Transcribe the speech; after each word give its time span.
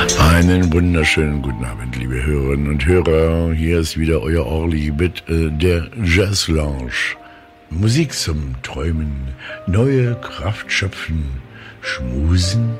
Einen 0.00 0.72
wunderschönen 0.72 1.42
guten 1.42 1.62
Abend, 1.62 1.94
liebe 1.94 2.24
Hörerinnen 2.24 2.68
und 2.68 2.86
Hörer. 2.86 3.52
Hier 3.52 3.80
ist 3.80 3.98
wieder 3.98 4.22
euer 4.22 4.46
Orly 4.46 4.90
mit 4.90 5.22
äh, 5.28 5.50
der 5.50 5.88
Jazz 6.02 6.48
Lounge. 6.48 7.16
Musik 7.68 8.14
zum 8.14 8.54
Träumen, 8.62 9.28
neue 9.66 10.14
Kraft 10.22 10.72
schöpfen, 10.72 11.24
schmusen 11.82 12.70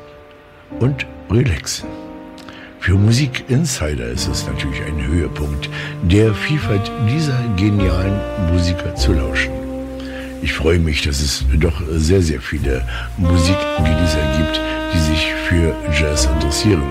und 0.78 1.06
relaxen. 1.30 1.90
Für 2.78 2.94
Musik 2.94 3.44
Insider 3.48 4.06
ist 4.06 4.26
es 4.26 4.46
natürlich 4.46 4.80
ein 4.82 5.06
Höhepunkt, 5.06 5.68
der 6.02 6.32
Vielfalt 6.32 6.90
dieser 7.06 7.38
genialen 7.56 8.18
Musiker 8.50 8.94
zu 8.94 9.12
lauschen. 9.12 9.59
Ich 10.42 10.52
freue 10.54 10.78
mich, 10.78 11.02
dass 11.02 11.20
es 11.20 11.44
doch 11.58 11.82
sehr, 11.90 12.22
sehr 12.22 12.40
viele 12.40 12.82
Musikgenießer 13.18 14.36
gibt, 14.38 14.60
die 14.94 14.98
sich 14.98 15.32
für 15.48 15.74
Jazz 15.92 16.26
interessieren. 16.26 16.82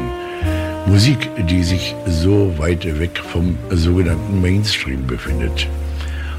Musik, 0.85 1.29
die 1.47 1.63
sich 1.63 1.95
so 2.05 2.57
weit 2.57 2.85
weg 2.99 3.19
vom 3.31 3.57
sogenannten 3.71 4.41
Mainstream 4.41 5.05
befindet. 5.05 5.67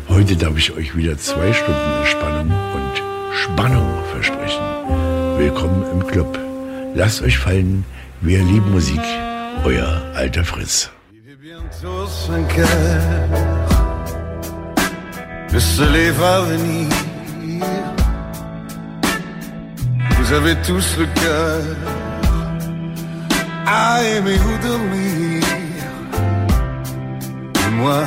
Heute 0.09 0.37
darf 0.37 0.56
ich 0.56 0.73
euch 0.73 0.96
wieder 0.96 1.16
zwei 1.18 1.52
Stunden 1.52 1.98
Entspannung 1.98 2.52
und 2.74 3.02
Spannung 3.37 3.88
versprechen. 4.12 4.62
Willkommen 5.38 5.84
im 5.92 6.06
Club. 6.06 6.38
Lasst 6.95 7.23
euch 7.23 7.38
fallen, 7.38 7.84
wir 8.20 8.38
lieben 8.38 8.70
Musik. 8.70 9.01
Euer 9.65 10.02
alter 10.15 10.45
Fritz. 10.45 10.90
Le 15.52 15.59
soleil 15.59 16.10
va 16.10 16.42
venir. 16.42 16.88
Vous 20.18 20.32
avez 20.32 20.54
tous 20.62 20.96
le 20.96 21.06
cœur 21.20 21.62
à 23.66 24.02
aimer 24.04 24.38
ou 24.38 24.59
dormir. 24.66 25.42
Et 27.66 27.70
moi, 27.70 28.04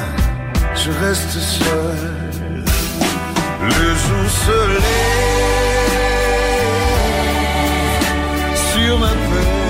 je 0.76 0.90
reste 1.06 1.32
seul. 1.32 2.64
Le 3.62 3.96
jour 4.04 4.26
se 4.46 4.60
lève 4.76 5.04
sur 8.72 9.00
ma 9.00 9.08
peine. 9.08 9.63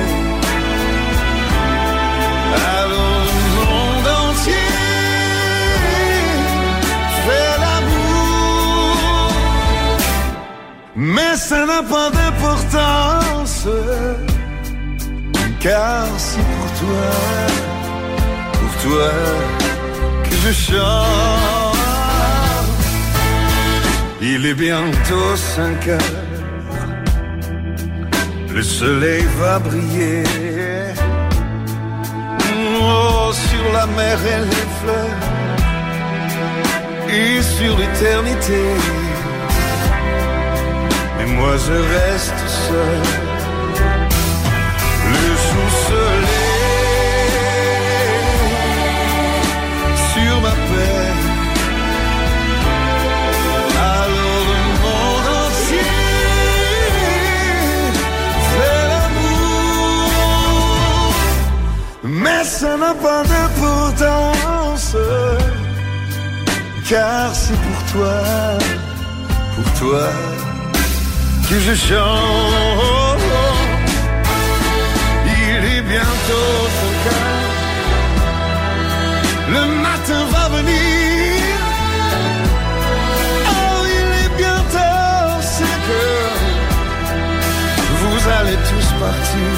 Mais 10.95 11.35
ça 11.35 11.65
n'a 11.65 11.81
pas 11.81 12.11
d'importance. 12.11 13.67
Car 15.59 16.05
c'est 16.17 16.45
pour 16.53 16.69
toi, 16.81 17.09
pour 18.53 18.73
toi 18.83 19.09
que 20.23 20.35
je 20.35 20.51
chante. 20.51 21.73
Il 24.21 24.45
est 24.45 24.53
bientôt 24.53 25.35
5 25.35 25.87
heures, 25.89 25.99
le 28.53 28.63
soleil 28.63 29.25
va 29.37 29.59
briller. 29.59 30.23
Oh, 32.81 33.31
sur 33.33 33.73
la 33.73 33.85
mer 33.87 34.17
et 34.33 34.41
les 34.45 34.67
fleurs, 34.79 35.23
et 37.09 37.41
sur 37.41 37.77
l'éternité. 37.77 39.02
Mais 41.25 41.31
moi 41.33 41.55
je 41.57 41.73
reste 41.73 42.47
seul 42.47 43.01
le 45.09 45.15
lève 45.15 45.73
sur 50.11 50.35
ma 50.41 50.55
peine. 50.69 51.25
Alors 53.79 54.41
le 54.49 54.61
monde 54.83 55.29
entier 55.43 55.89
fait 58.49 58.83
l'amour. 58.91 60.03
Mais 62.03 62.43
ça 62.43 62.71
n'a 62.75 62.93
pas 62.95 63.23
d'importance, 63.23 64.95
car 66.89 67.25
c'est 67.33 67.59
pour 67.65 67.81
toi, 67.93 68.17
pour 69.55 69.69
toi 69.79 70.05
je 71.59 71.75
chante 71.75 72.33
bientôt 75.93 76.59
ton 76.79 76.91
cœur. 77.03 77.29
Le 79.55 79.63
matin 79.85 80.21
va 80.33 80.45
venir. 80.57 81.53
Oh, 83.53 83.79
il 83.97 84.07
est 84.23 84.33
bientôt, 84.43 85.41
c'est 85.53 85.77
que 85.87 86.03
vous 88.01 88.21
allez 88.37 88.57
tous 88.69 88.87
partir. 89.05 89.53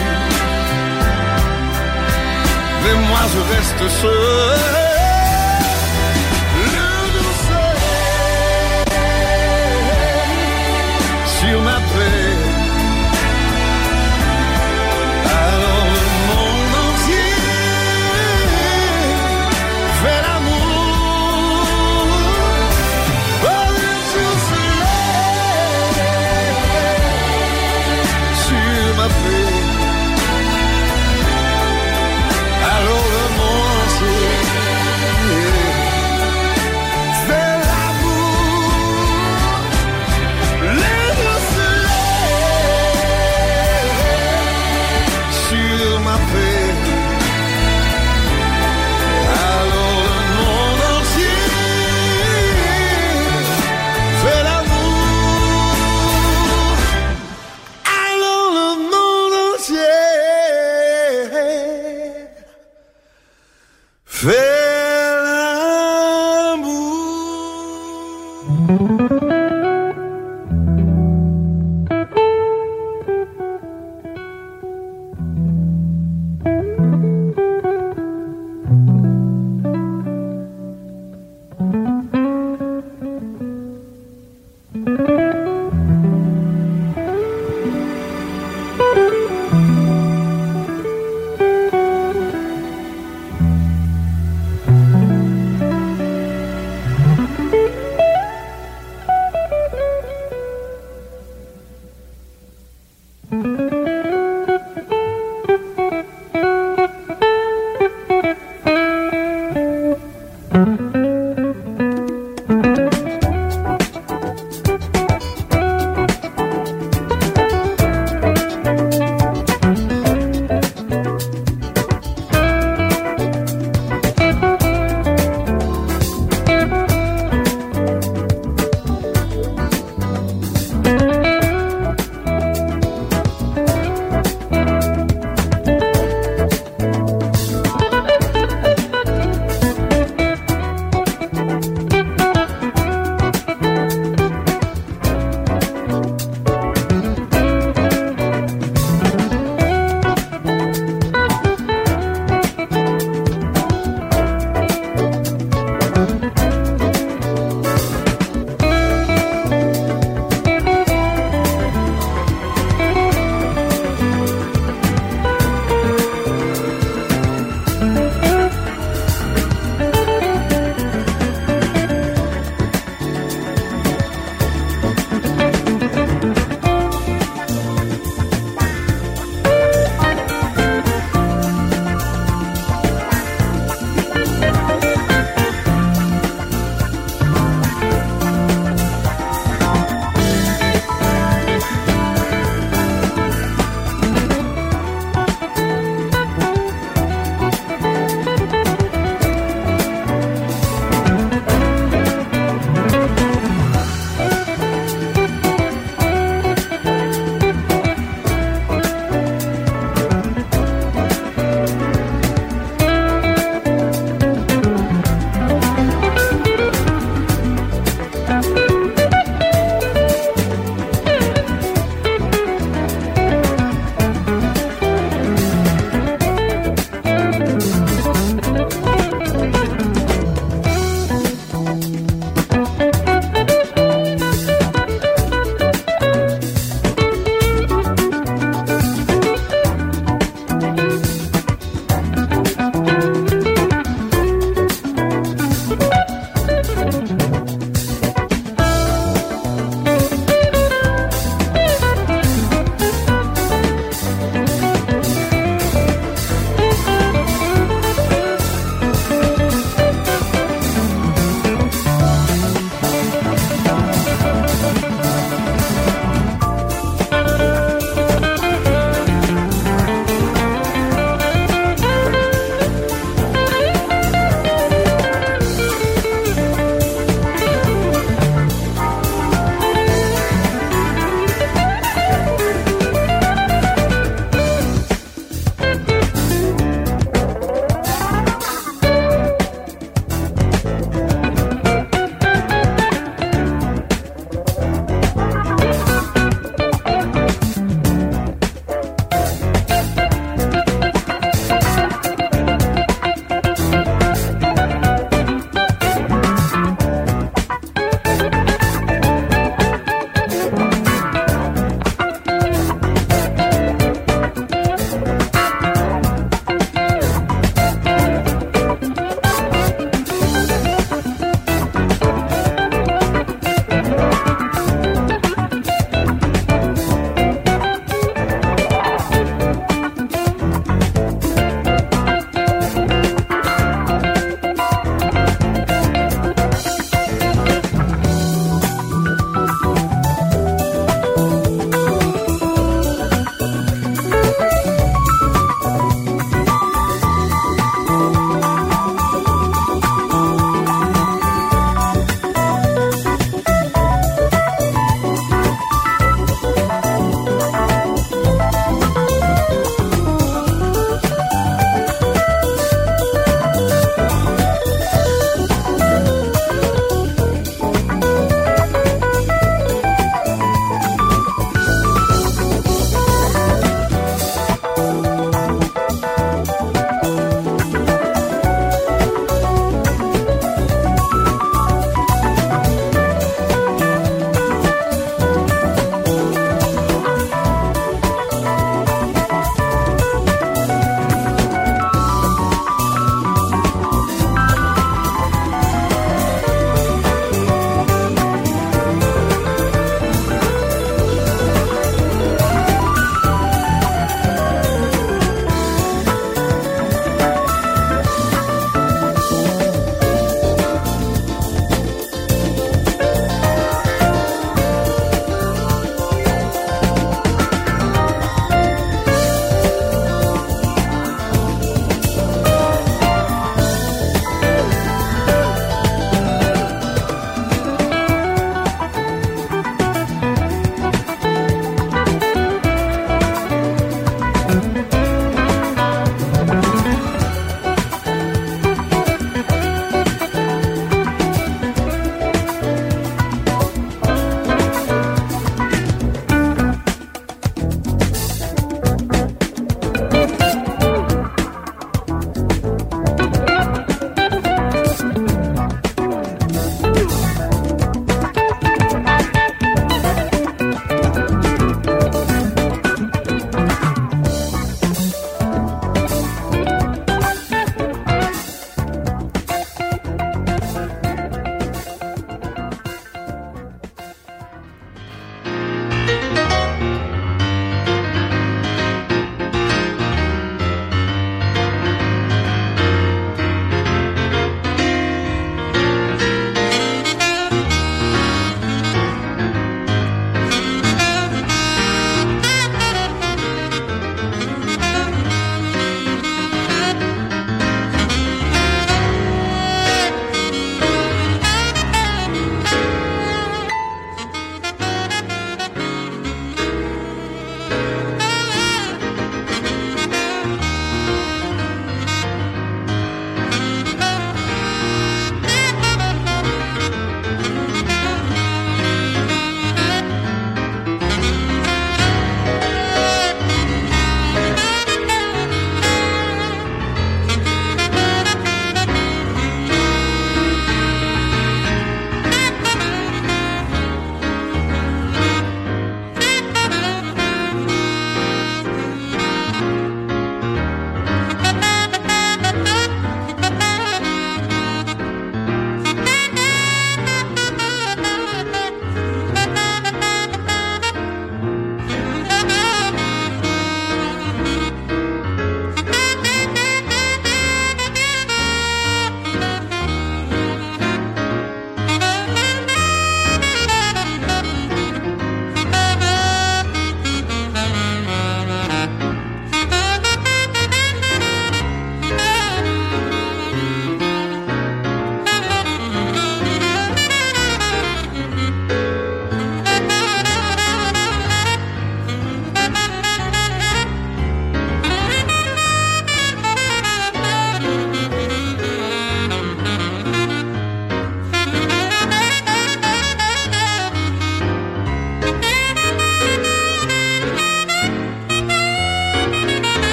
Mais 2.84 2.96
moi 3.10 3.24
je 3.34 3.40
reste 3.54 3.84
seul. 4.02 4.95
Fair 64.26 64.55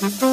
Mm-hmm. 0.00 0.29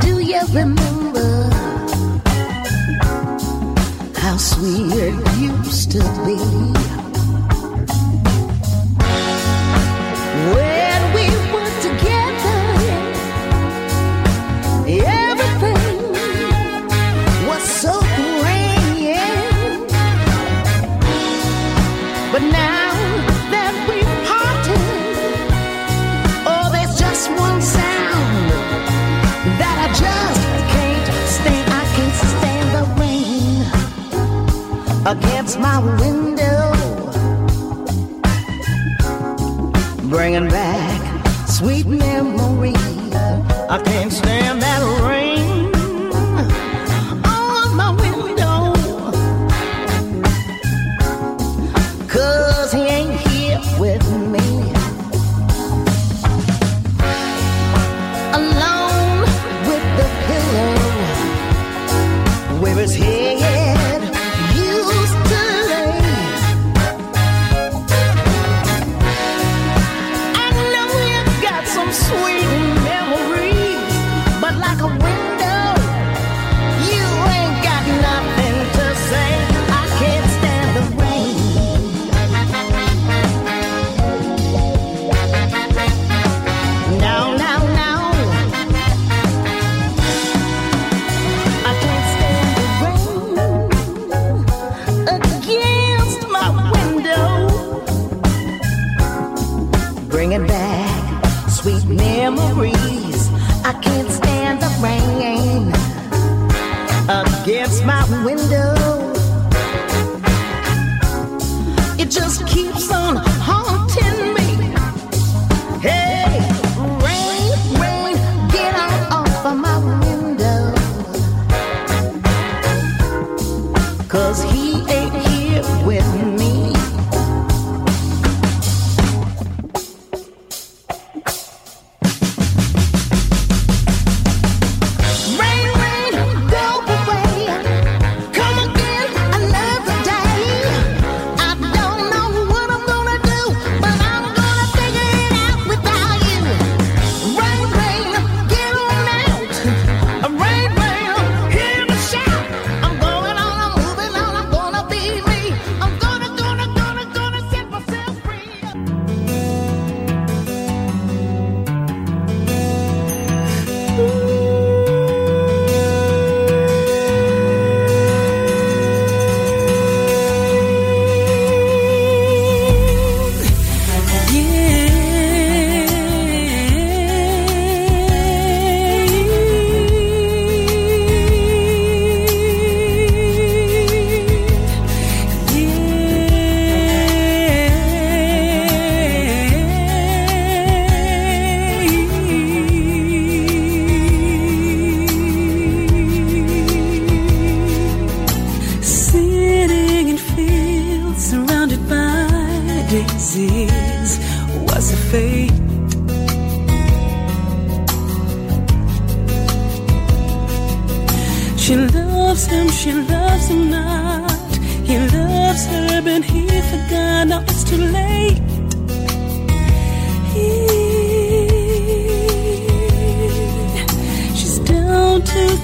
do 0.00 0.20
you 0.20 0.40
remember 0.52 1.50
how 4.16 4.36
sweet 4.36 4.92
it 4.92 5.14
used 5.40 5.92
to 5.92 6.00
be? 6.26 6.93
against 35.06 35.58
my 35.58 35.78
window, 36.00 36.72
bringing 40.08 40.48
back 40.48 41.46
sweet 41.46 41.86
memories. 41.86 42.74
I 43.68 43.82
can't 43.84 44.12
stand. 44.12 44.33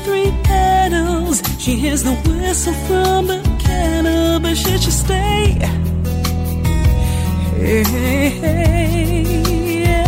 three 0.04 0.30
petals. 0.44 1.42
She 1.58 1.76
hears 1.76 2.02
the 2.02 2.14
whistle 2.26 2.74
from 2.86 3.26
the 3.26 3.40
kettle, 3.58 4.40
but 4.40 4.56
should 4.56 4.80
she 4.80 4.90
stay? 4.90 5.58
Hey, 7.56 7.82
hey, 7.84 8.30
hey, 8.42 10.00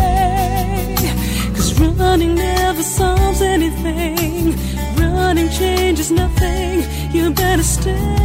Cause 1.55 1.79
running 1.81 2.35
never 2.35 2.83
solves 2.83 3.43
anything. 3.43 4.55
Running 4.97 5.49
changes 5.51 6.11
nothing. 6.11 6.85
You 7.13 7.31
better 7.33 7.63
stay. 7.63 8.23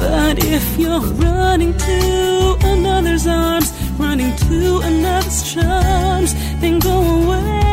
But 0.00 0.38
if 0.44 0.78
you're 0.78 1.00
running 1.00 1.76
to 1.76 2.56
another's 2.64 3.26
arms, 3.26 3.72
running 3.98 4.34
to 4.48 4.80
another's 4.82 5.42
charms 5.52 6.34
then 6.60 6.78
go 6.78 6.90
away. 6.90 7.65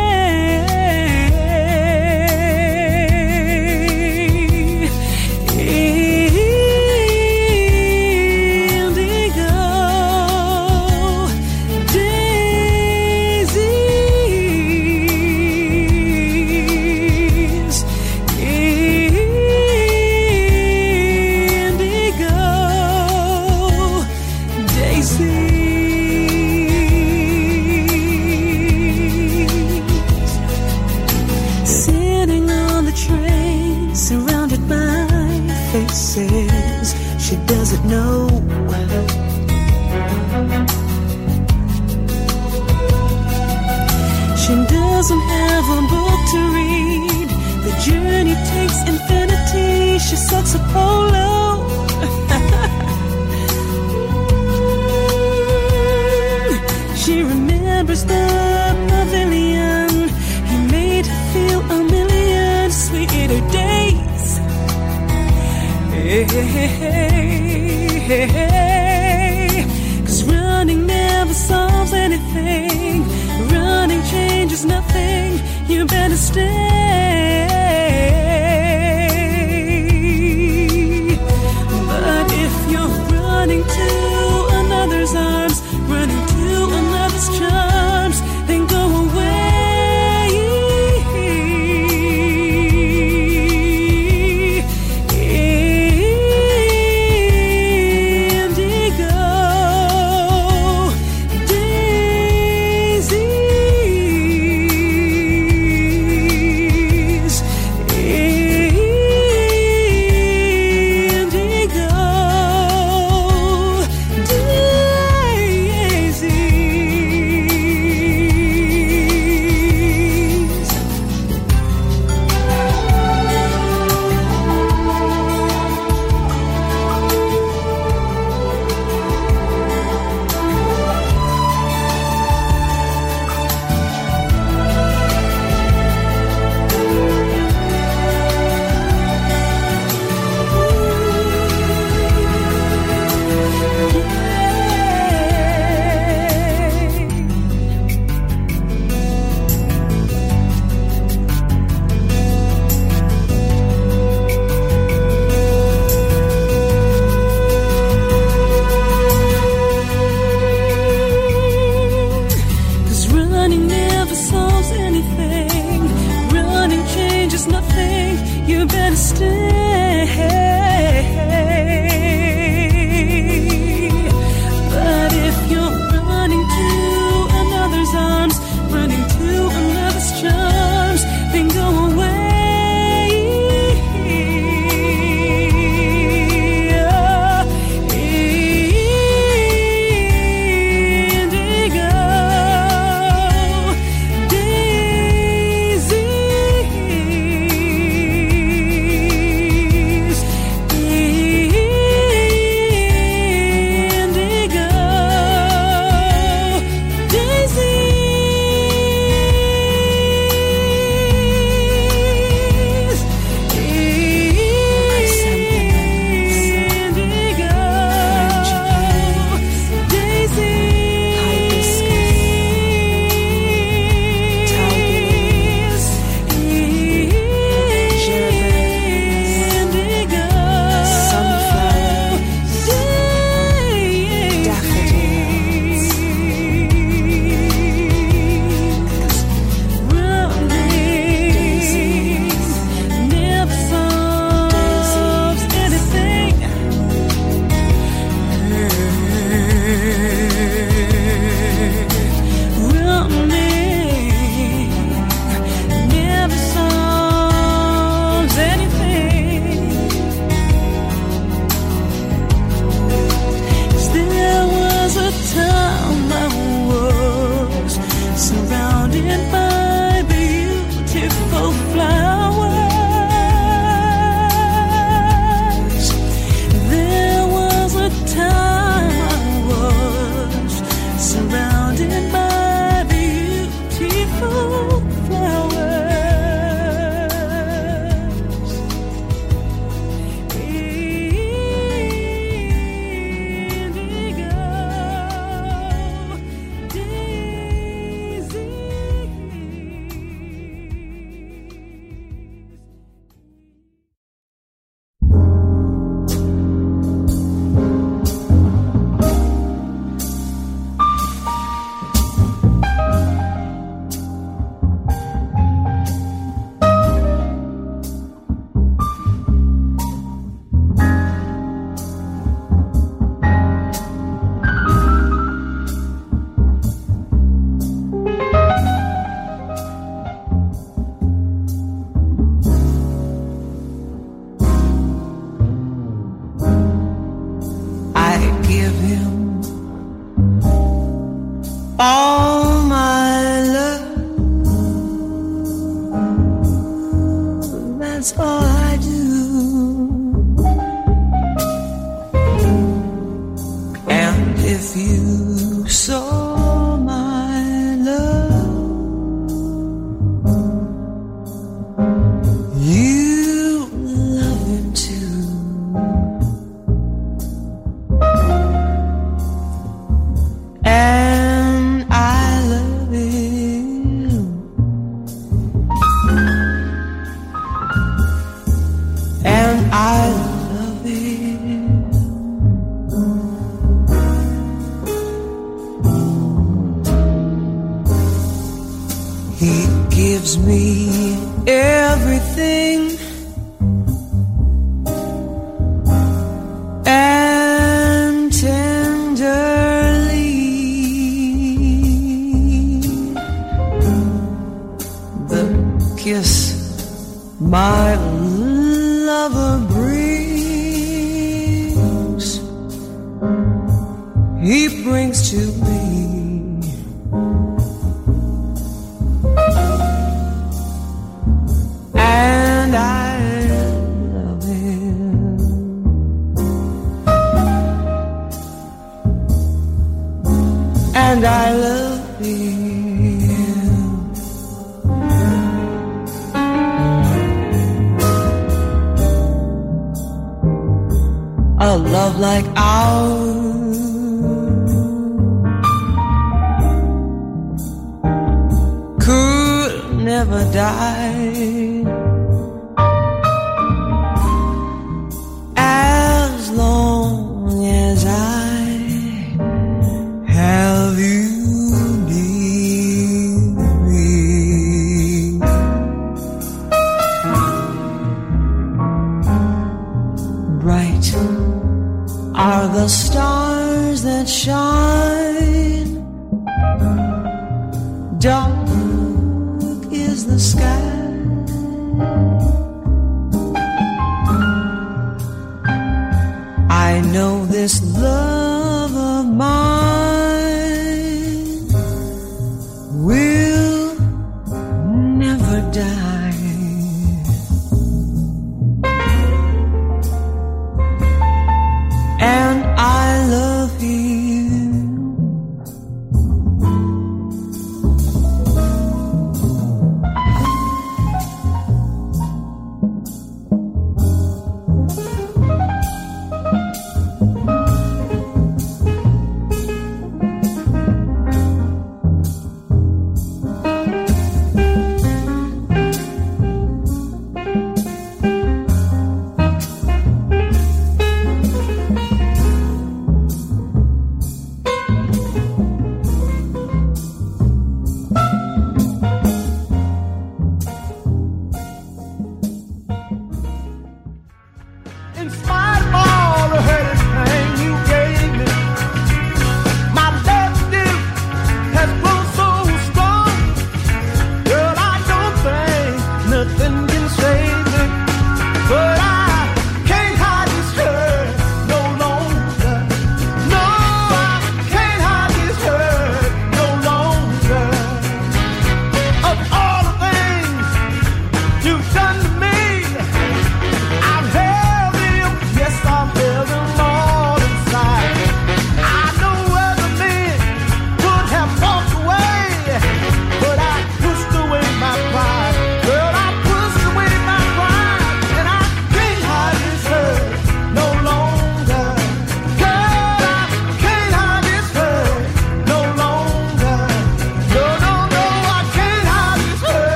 Hey, 68.03 68.27
hey, 68.27 68.73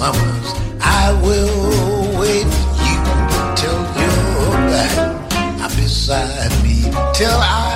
summers. 0.00 0.48
I 0.80 1.12
will 1.22 2.18
wait 2.18 2.48
for 2.58 2.72
you 2.86 3.00
till 3.60 3.80
you're 3.98 4.56
back 4.72 5.76
beside 5.76 6.50
me 6.64 6.84
till 7.12 7.28
I. 7.28 7.69